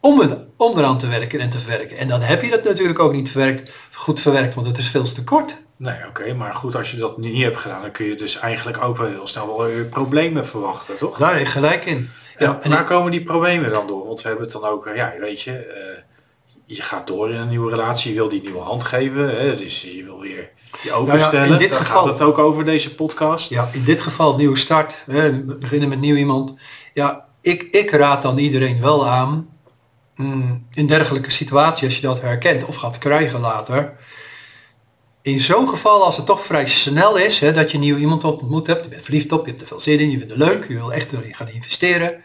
om, 0.01 0.21
het, 0.21 0.39
om 0.57 0.79
eraan 0.79 0.99
te 0.99 1.09
werken 1.09 1.41
en 1.41 1.51
te 1.51 1.59
verwerken. 1.59 1.97
En 1.97 2.09
dan 2.09 2.21
heb 2.21 2.43
je 2.43 2.51
dat 2.51 2.65
natuurlijk 2.65 2.99
ook 2.99 3.13
niet 3.13 3.31
verwerkt, 3.31 3.73
goed 3.93 4.21
verwerkt, 4.21 4.55
want 4.55 4.67
het 4.67 4.79
is 4.79 4.89
veel 4.89 5.13
te 5.13 5.25
kort. 5.25 5.63
Nee, 5.77 6.07
oké, 6.09 6.35
maar 6.35 6.55
goed, 6.55 6.77
als 6.77 6.91
je 6.91 6.97
dat 6.97 7.19
niet 7.19 7.43
hebt 7.43 7.61
gedaan, 7.61 7.83
dan 7.83 7.91
kun 7.91 8.07
je 8.07 8.15
dus 8.15 8.39
eigenlijk 8.39 8.83
ook 8.83 8.97
wel 8.97 9.09
heel 9.09 9.27
snel 9.27 9.47
wel 9.47 9.67
weer 9.67 9.85
problemen 9.85 10.47
verwachten, 10.47 10.97
toch? 10.97 11.19
Daar 11.19 11.31
heb 11.31 11.41
je 11.41 11.47
gelijk 11.47 11.85
in. 11.85 12.11
Ja, 12.39 12.59
en 12.63 12.71
waar 12.71 12.85
komen 12.85 13.11
die 13.11 13.23
problemen 13.23 13.71
dan 13.71 13.87
door? 13.87 14.07
Want 14.07 14.23
we 14.23 14.29
hebben 14.29 14.45
het 14.45 14.55
dan 14.55 14.65
ook, 14.65 14.87
eh, 14.87 14.97
ja, 14.97 15.15
weet 15.21 15.41
je, 15.41 15.57
eh, 15.57 16.03
je 16.67 16.83
gaat 16.83 17.07
door 17.07 17.31
in 17.31 17.37
een 17.41 17.49
nieuwe 17.49 17.71
relatie, 17.71 18.11
je 18.11 18.17
wil 18.17 18.29
die 18.29 18.43
nieuwe 18.43 18.61
hand 18.61 18.85
geven, 18.85 19.37
hè, 19.41 19.57
dus 19.57 19.83
je 19.83 20.05
wil 20.05 20.21
weer 20.21 20.51
je 20.83 20.93
openstellen. 20.93 21.49
in 21.51 21.57
dit 21.59 21.71
Daar 21.71 21.79
geval- 21.81 22.03
gaat 22.03 22.13
het 22.19 22.21
ook 22.29 22.39
over 22.39 22.65
deze 22.65 22.95
podcast. 22.95 23.49
Ja, 23.49 23.69
in 23.73 23.85
dit 23.85 24.01
geval 24.01 24.37
nieuwe 24.37 24.57
start, 24.57 25.03
hè, 25.11 25.45
we 25.45 25.55
beginnen 25.55 25.89
met 25.89 26.01
nieuw 26.01 26.17
iemand. 26.17 26.55
Ja, 26.95 27.25
ik, 27.41 27.63
ik 27.63 27.91
raad 27.91 28.23
dan 28.23 28.39
iedereen 28.39 28.81
wel 28.81 29.09
aan, 29.09 29.49
mm, 30.17 30.67
in 30.73 30.87
dergelijke 30.87 31.31
situatie, 31.31 31.87
als 31.87 31.97
je 31.97 32.03
dat 32.03 32.21
herkent 32.21 32.65
of 32.65 32.77
gaat 32.77 32.99
krijgen 32.99 33.41
later. 33.41 33.97
In 35.23 35.41
zo'n 35.41 35.69
geval, 35.69 36.05
als 36.05 36.17
het 36.17 36.27
toch 36.27 36.45
vrij 36.45 36.67
snel 36.67 37.17
is, 37.17 37.41
hè, 37.41 37.53
dat 37.53 37.71
je 37.71 37.79
nieuw 37.79 37.97
iemand 37.97 38.25
ontmoet 38.25 38.67
hebt, 38.67 38.85
je 38.85 38.91
bent 38.91 39.03
verliefd 39.03 39.33
op, 39.33 39.45
je 39.45 39.51
hebt 39.51 39.61
er 39.63 39.67
veel 39.69 39.81
zin 39.81 39.99
in, 39.99 40.11
je 40.11 40.19
vindt 40.19 40.33
het 40.33 40.43
leuk, 40.43 40.69
je 40.69 40.75
wil 40.75 40.93
echt 40.93 41.13
erin 41.13 41.35
gaan 41.35 41.49
investeren. 41.49 42.23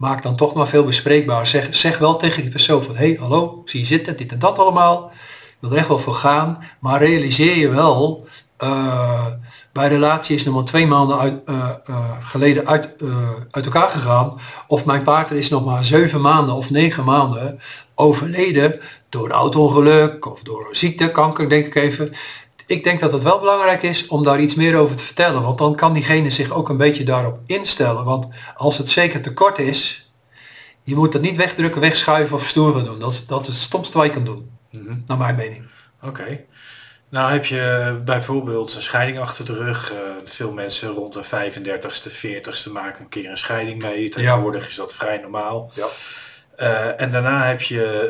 Maak 0.00 0.22
dan 0.22 0.36
toch 0.36 0.54
maar 0.54 0.68
veel 0.68 0.84
bespreekbaar. 0.84 1.46
Zeg, 1.46 1.74
zeg 1.74 1.98
wel 1.98 2.16
tegen 2.16 2.42
die 2.42 2.50
persoon 2.50 2.82
van, 2.82 2.96
hé, 2.96 3.06
hey, 3.06 3.16
hallo, 3.20 3.62
zie 3.64 3.80
je 3.80 3.86
zitten, 3.86 4.16
dit 4.16 4.32
en 4.32 4.38
dat 4.38 4.58
allemaal. 4.58 5.10
Ik 5.48 5.56
wil 5.60 5.70
er 5.70 5.76
echt 5.76 5.88
wel 5.88 5.98
voor 5.98 6.14
gaan, 6.14 6.58
maar 6.78 7.02
realiseer 7.02 7.56
je 7.56 7.68
wel, 7.68 8.26
eh, 8.56 9.26
bij 9.72 9.88
relatie 9.88 10.36
is 10.36 10.44
nog 10.44 10.54
maar 10.54 10.64
twee 10.64 10.86
maanden 10.86 11.18
uit, 11.18 11.40
eh, 11.44 11.70
eh, 11.84 11.96
geleden 12.22 12.66
uit, 12.66 12.96
uit 13.50 13.64
elkaar 13.64 13.90
gegaan. 13.90 14.40
Of 14.66 14.84
mijn 14.84 15.02
partner 15.02 15.38
is 15.38 15.48
nog 15.48 15.64
maar 15.64 15.84
zeven 15.84 16.20
maanden 16.20 16.54
of 16.54 16.70
negen 16.70 17.04
maanden 17.04 17.60
overleden 17.94 18.80
door 19.08 19.24
een 19.24 19.30
auto-ongeluk 19.30 20.26
of 20.26 20.42
door 20.42 20.68
ziekte, 20.70 21.10
kanker 21.10 21.48
denk 21.48 21.66
ik 21.66 21.74
even. 21.74 22.12
Ik 22.70 22.84
denk 22.84 23.00
dat 23.00 23.12
het 23.12 23.22
wel 23.22 23.38
belangrijk 23.38 23.82
is 23.82 24.06
om 24.06 24.22
daar 24.24 24.40
iets 24.40 24.54
meer 24.54 24.76
over 24.76 24.96
te 24.96 25.02
vertellen. 25.02 25.42
Want 25.42 25.58
dan 25.58 25.76
kan 25.76 25.92
diegene 25.92 26.30
zich 26.30 26.50
ook 26.50 26.68
een 26.68 26.76
beetje 26.76 27.04
daarop 27.04 27.38
instellen. 27.46 28.04
Want 28.04 28.28
als 28.56 28.78
het 28.78 28.88
zeker 28.88 29.20
tekort 29.20 29.58
is, 29.58 30.10
Je 30.82 30.94
moet 30.94 31.12
dat 31.12 31.20
niet 31.20 31.36
wegdrukken, 31.36 31.80
wegschuiven 31.80 32.36
of 32.36 32.46
stoer 32.46 32.74
gaan 32.74 32.84
doen. 32.84 32.98
Dat 32.98 33.10
is, 33.10 33.26
dat 33.26 33.40
is 33.40 33.46
het 33.46 33.56
stomste 33.56 33.98
wat 33.98 34.06
je 34.06 34.12
kan 34.12 34.24
doen. 34.24 34.50
Mhm. 34.70 34.96
Naar 35.06 35.16
mijn 35.16 35.36
mening. 35.36 35.66
Oké. 36.02 36.44
Nou 37.08 37.32
heb 37.32 37.44
je 37.44 38.00
bijvoorbeeld 38.04 38.74
een 38.74 38.82
scheiding 38.82 39.18
achter 39.18 39.44
de 39.44 39.54
rug. 39.54 39.92
Eh, 39.92 39.98
veel 40.24 40.52
mensen 40.52 40.88
rond 40.88 41.12
de 41.12 41.24
35ste, 41.24 42.10
40ste 42.10 42.72
maken 42.72 43.02
een 43.02 43.08
keer 43.08 43.30
een 43.30 43.38
scheiding 43.38 43.82
mee. 43.82 44.08
Tegenwoordig 44.08 44.68
is 44.68 44.74
dat 44.74 44.94
vrij 44.94 45.18
normaal. 45.18 45.72
Ja. 45.74 45.86
Eh, 46.60 47.00
en 47.00 47.10
daarna 47.10 47.44
heb 47.46 47.60
je 47.60 48.08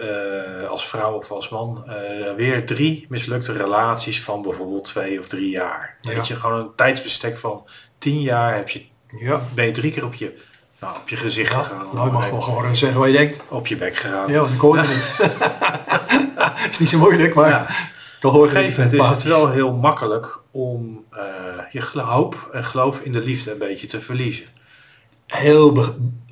eh, 0.63 0.69
als 0.69 0.89
vrouw 0.89 1.13
of 1.13 1.31
als 1.31 1.49
man 1.49 1.85
weer 2.37 2.67
drie 2.67 3.07
mislukte 3.09 3.53
relaties 3.53 4.23
van 4.23 4.43
bijvoorbeeld 4.43 4.85
twee 4.85 5.19
of 5.19 5.29
drie 5.29 5.51
jaar. 5.51 5.97
Ja. 6.01 6.15
Weet 6.15 6.27
je, 6.27 6.37
gewoon 6.37 6.61
een 6.61 6.71
tijdsbestek 6.77 7.39
van 7.39 7.67
tien 7.99 8.21
jaar 8.21 8.55
heb 8.55 8.69
je, 8.69 8.85
Ja. 9.19 9.41
ben 9.55 9.65
je 9.65 9.73
drie 9.73 9.93
keer 9.93 10.05
op 10.05 10.15
je, 10.15 10.39
nou, 10.81 10.97
op 10.97 11.09
je 11.09 11.17
gezicht 11.17 11.53
ja. 11.53 11.59
gegaan. 11.63 11.87
Nou, 11.93 12.07
je 12.07 12.13
mag 12.13 12.31
wel 12.31 12.41
gewoon 12.41 12.77
zeggen 12.77 12.99
wat 12.99 13.09
je 13.09 13.17
denkt. 13.17 13.43
Op 13.49 13.67
je 13.67 13.77
bek 13.77 13.97
gegaan. 13.97 14.33
Ja, 14.33 14.45
ik 14.55 14.61
hoor 14.61 14.79
het 14.79 14.89
niet. 14.89 15.15
is 16.71 16.79
niet 16.79 16.89
zo 16.89 16.99
moeilijk, 16.99 17.35
maar 17.35 17.91
toch 18.21 18.33
hoor 18.33 18.47
je 18.47 18.57
het 18.57 18.93
is 18.93 19.07
het 19.07 19.23
wel 19.23 19.51
heel 19.51 19.73
makkelijk 19.73 20.41
om 20.51 21.05
eh, 21.11 21.23
je 21.71 22.01
hoop 22.01 22.49
en 22.53 22.65
geloof 22.65 23.01
in 23.01 23.13
de 23.13 23.21
liefde 23.21 23.53
een 23.53 23.59
beetje 23.59 23.87
te 23.87 24.01
verliezen. 24.01 24.47
Heel, 25.31 25.77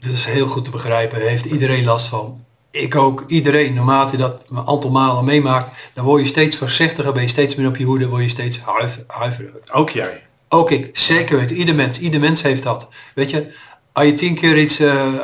het 0.01 0.13
is 0.13 0.25
heel 0.25 0.47
goed 0.47 0.65
te 0.65 0.71
begrijpen, 0.71 1.29
heeft 1.29 1.45
iedereen 1.45 1.85
last 1.85 2.07
van. 2.07 2.45
Ik 2.71 2.97
ook, 2.97 3.25
iedereen, 3.27 3.75
naarmate 3.75 4.13
je 4.13 4.17
dat 4.17 4.45
een 4.49 4.67
aantal 4.67 4.91
malen 4.91 5.25
meemaakt, 5.25 5.77
dan 5.95 6.05
word 6.05 6.23
je 6.23 6.29
steeds 6.29 6.57
voorzichtiger, 6.57 7.13
ben 7.13 7.23
je 7.23 7.29
steeds 7.29 7.55
meer 7.55 7.69
op 7.69 7.77
je 7.77 7.85
hoede, 7.85 8.09
word 8.09 8.23
je 8.23 8.29
steeds 8.29 8.61
huiver, 8.61 9.05
huiveriger. 9.07 9.61
Ook 9.73 9.91
jij. 9.91 10.23
Ook 10.49 10.71
ik, 10.71 10.99
zeker 10.99 11.37
weten, 11.39 11.57
ieder 11.57 11.75
mens, 11.75 11.99
ieder 11.99 12.21
mens 12.21 12.43
heeft 12.43 12.63
dat. 12.63 12.89
Weet 13.15 13.31
je, 13.31 13.53
als 13.93 14.07
je 14.07 14.15
tien 14.15 14.35
keer 14.35 14.59
iets, 14.59 14.79
eh, 14.79 15.15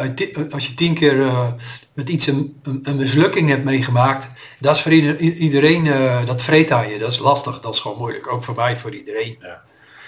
als 0.50 0.66
je 0.66 0.74
tien 0.74 0.94
keer 0.94 1.20
eh, 1.20 1.46
met 1.92 2.08
iets 2.08 2.26
een, 2.26 2.60
een, 2.82 2.96
mislukking 2.96 3.48
hebt 3.48 3.64
meegemaakt, 3.64 4.28
dat 4.60 4.76
is 4.76 4.82
voor 4.82 4.92
iedereen, 4.92 5.86
eh, 5.86 6.26
dat 6.26 6.42
vreet 6.42 6.70
aan 6.70 6.88
je, 6.88 6.98
dat 6.98 7.10
is 7.10 7.18
lastig, 7.18 7.60
dat 7.60 7.74
is 7.74 7.80
gewoon 7.80 7.98
moeilijk, 7.98 8.32
ook 8.32 8.44
voor 8.44 8.54
mij, 8.54 8.76
voor 8.76 8.94
iedereen. 8.94 9.36
Ja. 9.40 9.62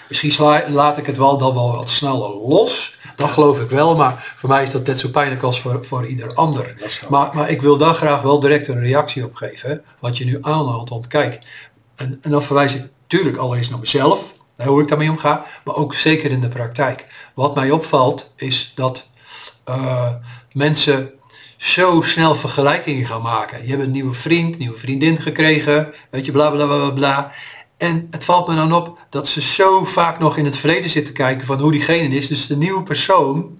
Misschien 0.07 0.31
sla, 0.31 0.63
laat 0.69 0.97
ik 0.97 1.05
het 1.05 1.17
wel 1.17 1.37
dan 1.37 1.53
wel 1.53 1.75
wat 1.75 1.89
sneller 1.89 2.29
los. 2.47 2.95
Dat 3.15 3.31
geloof 3.31 3.59
ik 3.59 3.69
wel, 3.69 3.95
maar 3.95 4.33
voor 4.35 4.49
mij 4.49 4.63
is 4.63 4.71
dat 4.71 4.85
net 4.87 4.99
zo 4.99 5.09
pijnlijk 5.09 5.41
als 5.43 5.61
voor, 5.61 5.85
voor 5.85 6.05
ieder 6.07 6.33
ander. 6.33 6.75
Maar, 7.09 7.29
maar 7.33 7.49
ik 7.49 7.61
wil 7.61 7.77
daar 7.77 7.93
graag 7.93 8.21
wel 8.21 8.39
direct 8.39 8.67
een 8.67 8.79
reactie 8.79 9.23
op 9.23 9.35
geven. 9.35 9.69
hè, 9.69 9.75
Wat 9.99 10.17
je 10.17 10.25
nu 10.25 10.37
aanhaalt. 10.41 10.89
Want 10.89 11.07
kijk, 11.07 11.39
en, 11.95 12.17
en 12.21 12.31
dan 12.31 12.43
verwijs 12.43 12.75
ik 12.75 12.83
natuurlijk 13.01 13.37
allereerst 13.37 13.69
naar 13.69 13.79
mezelf. 13.79 14.33
hè, 14.57 14.65
Hoe 14.65 14.81
ik 14.81 14.87
daarmee 14.87 15.09
omga. 15.09 15.45
Maar 15.63 15.75
ook 15.75 15.93
zeker 15.93 16.31
in 16.31 16.41
de 16.41 16.49
praktijk. 16.49 17.05
Wat 17.33 17.55
mij 17.55 17.71
opvalt 17.71 18.33
is 18.35 18.71
dat 18.75 19.09
eh, 19.63 20.09
mensen 20.51 21.11
zo 21.57 22.01
snel 22.01 22.35
vergelijkingen 22.35 23.05
gaan 23.05 23.21
maken. 23.21 23.63
Je 23.63 23.69
hebt 23.69 23.83
een 23.83 23.91
nieuwe 23.91 24.13
vriend, 24.13 24.57
nieuwe 24.57 24.77
vriendin 24.77 25.21
gekregen. 25.21 25.93
Weet 26.09 26.25
je, 26.25 26.31
bla 26.31 26.49
bla 26.49 26.65
bla 26.65 26.77
bla 26.77 26.89
bla. 26.89 27.31
En 27.77 28.07
het 28.11 28.23
valt 28.23 28.47
me 28.47 28.55
dan 28.55 28.73
op 28.73 28.99
dat 29.09 29.27
ze 29.27 29.41
zo 29.41 29.83
vaak 29.83 30.19
nog 30.19 30.37
in 30.37 30.45
het 30.45 30.57
verleden 30.57 30.89
zitten 30.89 31.13
kijken 31.13 31.45
van 31.45 31.59
hoe 31.59 31.71
diegene 31.71 32.15
is. 32.15 32.27
Dus 32.27 32.47
de 32.47 32.57
nieuwe 32.57 32.83
persoon, 32.83 33.59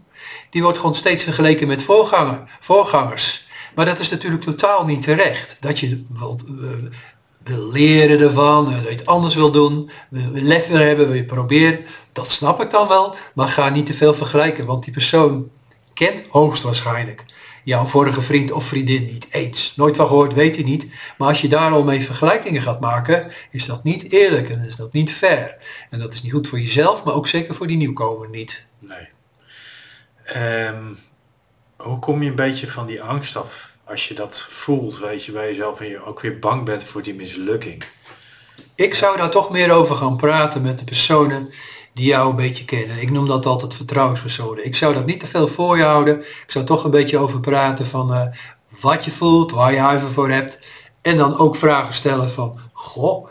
die 0.50 0.63
wordt 0.63 0.77
gewoon 0.77 0.95
steeds 0.95 1.24
vergeleken 1.24 1.67
met 1.67 1.81
voorganger, 1.81 2.57
voorgangers. 2.59 3.47
Maar 3.75 3.86
dat 3.86 4.00
is 4.00 4.09
natuurlijk 4.09 4.43
totaal 4.43 4.86
niet 4.86 5.01
terecht. 5.01 5.57
Dat 5.59 5.79
je 5.79 6.03
wilt, 6.09 6.45
eh, 6.45 6.69
wil 7.43 7.71
leren 7.71 8.19
ervan, 8.19 8.65
dat 8.65 8.83
je 8.83 8.89
het 8.89 9.05
anders 9.05 9.36
wil 9.36 9.51
doen, 9.51 9.89
wil 10.09 10.29
lef 10.31 10.67
wil 10.67 10.77
hebben, 10.77 11.07
wil 11.07 11.15
je 11.15 11.25
proberen. 11.25 11.86
Dat 12.12 12.31
snap 12.31 12.62
ik 12.62 12.69
dan 12.69 12.88
wel, 12.88 13.15
maar 13.33 13.47
ga 13.47 13.69
niet 13.69 13.86
te 13.86 13.93
veel 13.93 14.13
vergelijken. 14.13 14.65
Want 14.65 14.83
die 14.83 14.93
persoon 14.93 15.50
kent 15.93 16.24
hoogstwaarschijnlijk 16.29 17.25
jouw 17.67 17.86
vorige 17.86 18.21
vriend 18.21 18.51
of 18.51 18.65
vriendin 18.65 19.05
niet 19.05 19.27
eens. 19.31 19.75
Nooit 19.75 19.95
van 19.95 20.07
gehoord, 20.07 20.33
weet 20.33 20.55
hij 20.55 20.63
niet. 20.63 20.88
Maar 21.17 21.27
als 21.27 21.41
je 21.41 21.47
daar 21.47 21.71
al 21.71 21.83
mee 21.83 22.03
vergelijkingen 22.03 22.62
gaat 22.62 22.79
maken, 22.79 23.31
is 23.51 23.65
dat 23.65 23.83
niet 23.83 24.12
eerlijk 24.12 24.50
en 24.50 24.63
is 24.63 24.75
dat 24.75 24.93
niet 24.93 25.12
fair. 25.12 25.57
En 25.89 26.00
dat 26.00 26.13
is 26.13 26.24
niet 26.24 26.31
goed 26.31 26.47
voor 26.47 26.59
jezelf, 26.59 27.03
maar 27.03 27.13
ook 27.13 27.27
zeker 27.27 27.53
voor 27.53 27.67
die 27.67 27.77
nieuwkomer 27.77 28.29
niet. 28.29 28.67
Nee. 28.79 29.07
Ehm, 30.24 30.83
hoe 31.75 32.00
kom 32.00 32.24
je 32.24 32.29
een 32.29 32.36
beetje 32.36 32.67
van 32.67 32.88
die 32.88 33.01
angst 33.01 33.36
af? 33.36 33.75
Als 33.83 34.07
je 34.07 34.13
dat 34.13 34.39
voelt, 34.50 35.00
weet 35.00 35.25
je 35.25 35.31
bij 35.31 35.47
jezelf 35.47 35.79
en 35.79 35.89
je 35.89 36.05
ook 36.05 36.19
weer 36.19 36.39
bang 36.39 36.65
bent 36.65 36.83
voor 36.83 37.03
die 37.03 37.15
mislukking. 37.15 37.83
Ik 38.75 38.93
zou 38.93 39.17
daar 39.17 39.29
toch 39.29 39.50
meer 39.50 39.71
over 39.71 39.95
gaan 39.95 40.17
praten 40.17 40.62
met 40.62 40.79
de 40.79 40.86
personen 40.86 41.50
die 41.98 42.06
jou 42.06 42.30
een 42.30 42.36
beetje 42.36 42.66
kennen. 42.66 43.01
Ik 43.01 43.12
noem 43.12 43.27
dat 43.27 43.46
altijd 43.46 43.74
vertrouwenspersonen. 43.74 44.66
Ik 44.66 44.75
zou 44.75 44.94
dat 44.94 45.06
niet 45.06 45.20
te 45.20 45.25
veel 45.25 45.48
voor 45.48 45.77
je 45.77 45.84
houden. 45.84 46.20
Ik 46.20 46.51
zou 46.51 46.66
toch 46.66 46.84
een 46.84 46.92
beetje 46.92 47.18
over 47.18 47.39
praten 47.39 47.88
van 47.88 48.13
eh, 48.13 48.22
wat 48.80 49.06
je 49.06 49.12
voelt, 49.12 49.51
waar 49.51 49.74
je 49.74 49.80
huiver 49.80 50.12
voor 50.12 50.30
hebt. 50.30 50.60
En 51.01 51.18
dan 51.18 51.38
ook 51.38 51.56
vragen 51.56 51.94
stellen 51.94 52.32
van, 52.32 52.60
goh, 52.74 53.27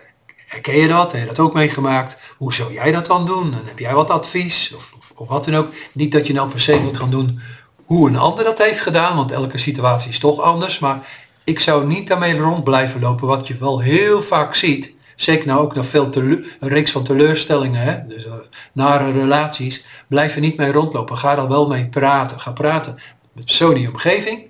herken 0.47 0.77
je 0.77 0.89
dat? 0.89 1.13
Heb 1.13 1.21
je 1.21 1.27
dat 1.27 1.39
ook 1.39 1.55
meegemaakt? 1.55 2.17
Hoe 2.37 2.55
zou 2.55 2.73
jij 2.73 2.93
dat 2.93 3.07
dan 3.07 3.27
doen? 3.27 3.55
En 3.55 3.63
heb 3.65 3.79
jij 3.79 3.95
wat 3.95 4.11
advies? 4.11 4.73
Of, 4.77 4.95
of, 4.97 5.13
of 5.15 5.29
wat 5.29 5.45
dan 5.45 5.55
ook. 5.55 5.69
Niet 5.93 6.13
dat 6.13 6.27
je 6.27 6.33
nou 6.33 6.49
per 6.49 6.61
se 6.61 6.81
moet 6.81 6.97
gaan 6.97 7.11
doen 7.11 7.41
hoe 7.87 8.09
een 8.09 8.17
ander 8.17 8.45
dat 8.45 8.59
heeft 8.59 8.81
gedaan, 8.81 9.17
want 9.17 9.33
elke 9.33 9.59
situatie 9.59 10.11
is 10.11 10.19
toch 10.19 10.41
anders. 10.41 10.79
Maar 10.79 11.09
ik 11.45 11.61
zou 11.61 11.87
niet 11.87 12.09
daarmee 12.09 12.39
rond 12.39 12.65
blijven 12.65 13.01
lopen, 13.01 13.27
wat 13.27 13.47
je 13.47 13.57
wel 13.57 13.81
heel 13.81 14.23
vaak 14.23 14.55
ziet. 14.55 14.96
Zeker 15.17 15.47
nou 15.47 15.61
ook 15.61 15.75
naar 15.75 15.85
veel 15.85 16.09
een 16.15 16.45
reeks 16.61 16.91
van 16.91 17.05
teleurstellingen, 17.05 17.81
hè? 17.81 18.07
dus 18.07 18.27
uh, 18.27 18.33
nare 18.73 19.13
relaties. 19.13 19.85
Blijf 20.09 20.35
er 20.35 20.41
niet 20.41 20.57
mee 20.57 20.73
rondlopen. 20.73 21.19
Ga 21.19 21.35
daar 21.35 21.49
wel 21.49 21.69
mee 21.69 21.87
praten. 21.87 22.41
Ga 22.41 22.53
praten 22.53 22.99
met 23.33 23.45
personen 23.45 23.77
in 23.77 23.83
je 23.83 23.89
omgeving. 23.89 24.43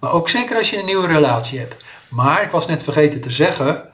Maar 0.00 0.12
ook 0.12 0.28
zeker 0.28 0.56
als 0.56 0.70
je 0.70 0.78
een 0.78 0.84
nieuwe 0.84 1.06
relatie 1.06 1.58
hebt. 1.58 1.84
Maar 2.08 2.42
ik 2.42 2.50
was 2.50 2.66
net 2.66 2.82
vergeten 2.82 3.20
te 3.20 3.30
zeggen, 3.30 3.88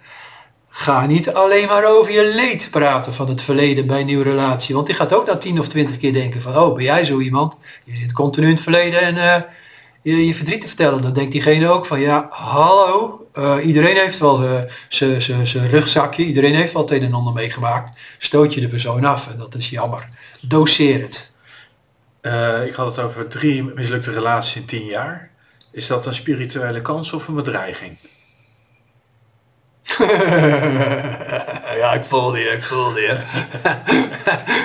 ga 0.68 1.06
niet 1.06 1.32
alleen 1.32 1.66
maar 1.68 1.84
over 1.84 2.12
je 2.12 2.32
leed 2.34 2.68
praten 2.70 3.14
van 3.14 3.28
het 3.28 3.42
verleden 3.42 3.86
bij 3.86 4.00
een 4.00 4.06
nieuwe 4.06 4.24
relatie. 4.24 4.74
Want 4.74 4.86
die 4.86 4.96
gaat 4.96 5.12
ook 5.12 5.26
na 5.26 5.36
10 5.36 5.58
of 5.58 5.68
20 5.68 5.98
keer 5.98 6.12
denken 6.12 6.42
van, 6.42 6.56
oh 6.56 6.74
ben 6.74 6.84
jij 6.84 7.04
zo 7.04 7.20
iemand? 7.20 7.56
Je 7.84 7.96
zit 7.96 8.12
continu 8.12 8.46
in 8.46 8.52
het 8.52 8.62
verleden 8.62 9.00
en 9.00 9.14
uh, 9.14 9.34
je, 10.02 10.26
je 10.26 10.34
verdriet 10.34 10.60
te 10.60 10.66
vertellen. 10.66 11.02
Dan 11.02 11.12
denkt 11.12 11.32
diegene 11.32 11.68
ook 11.68 11.86
van, 11.86 12.00
ja 12.00 12.26
hallo, 12.30 13.26
uh, 13.34 13.56
iedereen 13.66 13.96
heeft 13.96 14.18
wel 14.18 14.44
uh, 14.44 14.60
zijn 15.42 15.68
rugzakje, 15.68 16.24
iedereen 16.24 16.54
heeft 16.54 16.72
wel 16.72 16.82
het 16.82 16.90
een 16.90 17.02
en 17.02 17.14
ander 17.14 17.32
meegemaakt. 17.32 17.98
Stoot 18.18 18.54
je 18.54 18.60
de 18.60 18.68
persoon 18.68 19.04
af 19.04 19.30
en 19.30 19.38
dat 19.38 19.54
is 19.54 19.70
jammer. 19.70 20.08
Doseer 20.40 21.02
het. 21.02 21.30
Uh, 22.22 22.66
ik 22.66 22.74
had 22.74 22.96
het 22.96 23.04
over 23.04 23.28
drie 23.28 23.62
mislukte 23.62 24.12
relaties 24.12 24.56
in 24.56 24.64
10 24.64 24.84
jaar. 24.84 25.30
Is 25.72 25.86
dat 25.86 26.06
een 26.06 26.14
spirituele 26.14 26.82
kans 26.82 27.12
of 27.12 27.28
een 27.28 27.34
bedreiging? 27.34 27.98
ja, 31.80 31.92
ik 31.92 32.04
voel 32.04 32.30
die, 32.30 32.44
ik 32.44 32.62
voel 32.62 32.92
die. 32.92 33.08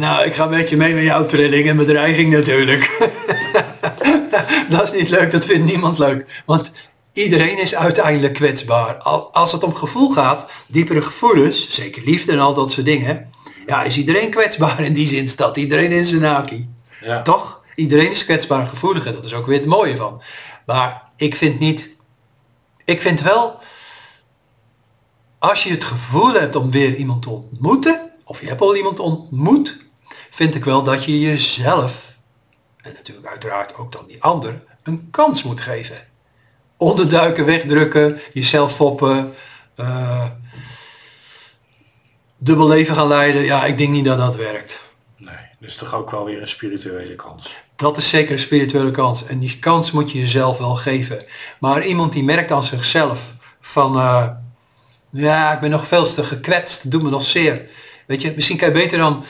nou, 0.00 0.24
ik 0.24 0.34
ga 0.34 0.44
een 0.44 0.50
beetje 0.50 0.76
mee 0.76 0.94
met 0.94 1.04
jouw 1.04 1.26
trilling 1.26 1.68
en 1.68 1.76
bedreiging 1.76 2.32
natuurlijk. 2.32 2.98
dat 4.70 4.82
is 4.82 5.00
niet 5.00 5.10
leuk, 5.10 5.30
dat 5.30 5.46
vindt 5.46 5.70
niemand 5.70 5.98
leuk. 5.98 6.42
Want 6.46 6.72
iedereen 7.12 7.58
is 7.58 7.74
uiteindelijk 7.74 8.34
kwetsbaar. 8.34 8.96
Als 9.32 9.52
het 9.52 9.62
om 9.62 9.74
gevoel 9.74 10.10
gaat, 10.10 10.46
diepere 10.66 11.02
gevoelens, 11.02 11.70
zeker 11.70 12.02
liefde 12.04 12.32
en 12.32 12.38
al 12.38 12.54
dat 12.54 12.70
soort 12.70 12.86
dingen, 12.86 13.30
ja, 13.66 13.82
is 13.82 13.96
iedereen 13.96 14.30
kwetsbaar. 14.30 14.80
In 14.80 14.92
die 14.92 15.06
zin 15.06 15.28
staat 15.28 15.56
iedereen 15.56 15.92
in 15.92 16.04
zijn 16.04 16.20
naki. 16.20 16.68
Ja. 17.00 17.22
Toch? 17.22 17.62
Iedereen 17.74 18.10
is 18.10 18.24
kwetsbaar 18.24 18.60
en 18.60 18.68
gevoelig 18.68 19.06
en 19.06 19.14
dat 19.14 19.24
is 19.24 19.34
ook 19.34 19.46
weer 19.46 19.58
het 19.58 19.68
mooie 19.68 19.96
van. 19.96 20.22
Maar 20.66 21.02
ik 21.16 21.34
vind 21.34 21.58
niet, 21.58 21.96
ik 22.84 23.02
vind 23.02 23.20
wel, 23.20 23.58
als 25.38 25.62
je 25.62 25.70
het 25.70 25.84
gevoel 25.84 26.32
hebt 26.32 26.56
om 26.56 26.70
weer 26.70 26.94
iemand 26.94 27.22
te 27.22 27.30
ontmoeten, 27.30 28.10
of 28.24 28.40
je 28.40 28.46
hebt 28.46 28.60
al 28.60 28.76
iemand 28.76 28.98
ontmoet, 28.98 29.86
vind 30.30 30.54
ik 30.54 30.64
wel 30.64 30.82
dat 30.82 31.04
je 31.04 31.20
jezelf, 31.20 32.16
en 32.76 32.92
natuurlijk 32.92 33.26
uiteraard 33.26 33.76
ook 33.76 33.92
dan 33.92 34.06
die 34.06 34.22
ander, 34.22 34.62
een 34.82 35.08
kans 35.10 35.42
moet 35.42 35.60
geven. 35.60 35.96
Onderduiken, 36.76 37.44
wegdrukken, 37.44 38.20
jezelf 38.32 38.74
foppen, 38.74 39.34
uh, 39.76 40.26
dubbel 42.38 42.68
leven 42.68 42.94
gaan 42.94 43.08
leiden, 43.08 43.42
ja, 43.42 43.64
ik 43.64 43.78
denk 43.78 43.90
niet 43.90 44.04
dat 44.04 44.18
dat 44.18 44.36
werkt. 44.36 44.86
Nee, 45.16 45.36
dus 45.60 45.76
toch 45.76 45.94
ook 45.94 46.10
wel 46.10 46.24
weer 46.24 46.40
een 46.40 46.48
spirituele 46.48 47.14
kans. 47.14 47.54
Dat 47.76 47.96
is 47.96 48.08
zeker 48.08 48.32
een 48.32 48.38
spirituele 48.38 48.90
kans. 48.90 49.26
En 49.26 49.38
die 49.38 49.58
kans 49.58 49.90
moet 49.90 50.12
je 50.12 50.18
jezelf 50.18 50.58
wel 50.58 50.74
geven. 50.74 51.24
Maar 51.60 51.86
iemand 51.86 52.12
die 52.12 52.24
merkt 52.24 52.50
aan 52.50 52.62
zichzelf 52.62 53.32
van... 53.60 53.96
Uh, 53.96 54.28
ja, 55.10 55.52
ik 55.52 55.60
ben 55.60 55.70
nog 55.70 55.86
veel 55.86 56.12
te 56.14 56.24
gekwetst. 56.24 56.90
Doe 56.90 57.02
me 57.02 57.10
nog 57.10 57.22
zeer. 57.22 57.68
Weet 58.06 58.22
je, 58.22 58.32
misschien 58.34 58.56
kan 58.56 58.68
je 58.68 58.74
beter 58.74 58.98
dan 58.98 59.24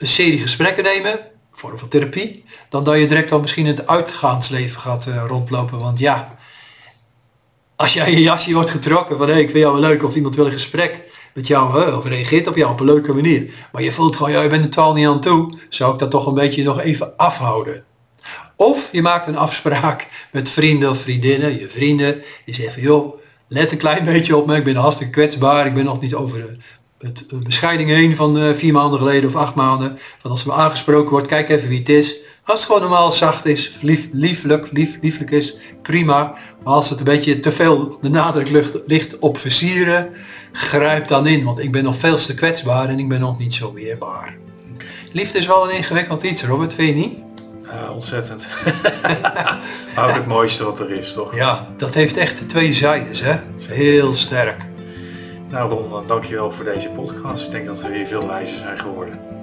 een 0.00 0.06
serie 0.06 0.38
gesprekken 0.38 0.84
nemen. 0.84 1.20
Vorm 1.52 1.78
van 1.78 1.88
therapie. 1.88 2.44
Dan 2.68 2.84
dat 2.84 2.98
je 2.98 3.06
direct 3.06 3.28
dan 3.28 3.40
misschien 3.40 3.66
het 3.66 3.86
uitgaansleven 3.86 4.80
gaat 4.80 5.06
uh, 5.06 5.24
rondlopen. 5.26 5.78
Want 5.78 5.98
ja, 5.98 6.36
als 7.76 7.92
jij 7.92 8.10
je 8.10 8.20
jasje 8.20 8.52
wordt 8.52 8.70
getrokken 8.70 9.16
van... 9.16 9.26
hé, 9.26 9.32
hey, 9.32 9.42
ik 9.42 9.50
vind 9.50 9.62
jou 9.62 9.80
wel 9.80 9.88
leuk 9.90 10.04
of 10.04 10.14
iemand 10.14 10.34
wil 10.34 10.46
een 10.46 10.52
gesprek. 10.52 11.00
met 11.34 11.46
jou, 11.46 11.94
of 11.96 12.06
reageert 12.06 12.46
op 12.46 12.56
jou 12.56 12.72
op 12.72 12.80
een 12.80 12.86
leuke 12.86 13.12
manier. 13.12 13.50
Maar 13.72 13.82
je 13.82 13.92
voelt 13.92 14.16
gewoon, 14.16 14.32
ja, 14.32 14.42
je 14.42 14.48
bent 14.48 14.64
er 14.64 14.70
totaal 14.70 14.92
niet 14.92 15.06
aan 15.06 15.20
toe. 15.20 15.58
Zou 15.68 15.92
ik 15.92 15.98
dat 15.98 16.10
toch 16.10 16.26
een 16.26 16.34
beetje 16.34 16.62
nog 16.62 16.80
even 16.80 17.16
afhouden. 17.16 17.84
Of 18.56 18.88
je 18.92 19.02
maakt 19.02 19.26
een 19.26 19.36
afspraak 19.36 20.06
met 20.32 20.48
vrienden 20.48 20.90
of 20.90 20.98
vriendinnen, 21.00 21.58
je 21.58 21.68
vrienden. 21.68 22.22
Je 22.44 22.54
zegt 22.54 22.72
van, 22.72 22.82
joh, 22.82 23.20
let 23.48 23.72
een 23.72 23.78
klein 23.78 24.04
beetje 24.04 24.36
op 24.36 24.46
me. 24.46 24.56
Ik 24.56 24.64
ben 24.64 24.76
hartstikke 24.76 25.12
kwetsbaar. 25.12 25.66
Ik 25.66 25.74
ben 25.74 25.84
nog 25.84 26.00
niet 26.00 26.14
over 26.14 26.56
het 27.00 27.44
bescheiding 27.44 27.90
heen 27.90 28.16
van 28.16 28.38
eh, 28.38 28.52
vier 28.52 28.72
maanden 28.72 28.98
geleden 28.98 29.28
of 29.28 29.36
acht 29.36 29.54
maanden. 29.54 29.98
Van 30.20 30.30
als 30.30 30.40
er 30.40 30.46
me 30.46 30.52
aangesproken 30.52 31.10
wordt, 31.10 31.26
kijk 31.26 31.48
even 31.48 31.68
wie 31.68 31.78
het 31.78 31.88
is. 31.88 32.16
Als 32.44 32.58
het 32.58 32.66
gewoon 32.66 32.80
normaal 32.80 33.12
zacht 33.12 33.46
is, 33.46 33.78
lief, 33.80 34.08
lieflijk, 34.12 34.68
lief, 34.72 34.98
lieflijk 35.00 35.30
is, 35.30 35.56
prima. 35.82 36.34
Maar 36.64 36.74
als 36.74 36.90
het 36.90 36.98
een 36.98 37.04
beetje 37.04 37.40
te 37.40 37.52
veel 37.52 37.98
de 38.00 38.10
nadruk 38.10 38.70
ligt 38.86 39.18
op 39.18 39.38
versieren, 39.38 40.10
grijp 40.52 41.06
dan 41.06 41.26
in. 41.26 41.44
Want 41.44 41.58
ik 41.58 41.72
ben 41.72 41.84
nog 41.84 41.96
veel 41.96 42.16
te 42.16 42.34
kwetsbaar 42.34 42.88
en 42.88 42.98
ik 42.98 43.08
ben 43.08 43.20
nog 43.20 43.38
niet 43.38 43.54
zo 43.54 43.72
weerbaar. 43.72 44.36
Liefde 45.12 45.38
is 45.38 45.46
wel 45.46 45.70
een 45.70 45.76
ingewikkeld 45.76 46.22
iets, 46.22 46.44
Robert, 46.44 46.76
weet 46.76 46.88
je 46.88 46.94
niet? 46.94 47.18
Ja, 47.62 47.92
ontzettend. 47.92 48.48
ook 49.98 50.10
het 50.10 50.26
mooiste 50.26 50.64
wat 50.64 50.80
er 50.80 50.90
is, 50.90 51.12
toch? 51.12 51.34
Ja, 51.34 51.68
dat 51.76 51.94
heeft 51.94 52.16
echt 52.16 52.48
twee 52.48 52.72
zijdes, 52.72 53.20
hè? 53.20 53.34
Heel 53.68 54.14
sterk. 54.14 54.69
Nou 55.50 55.70
Ron, 55.70 56.06
dankjewel 56.06 56.50
voor 56.50 56.64
deze 56.64 56.90
podcast. 56.90 57.46
Ik 57.46 57.52
denk 57.52 57.66
dat 57.66 57.82
we 57.82 57.88
weer 57.88 58.06
veel 58.06 58.26
wijzer 58.26 58.58
zijn 58.58 58.80
geworden. 58.80 59.39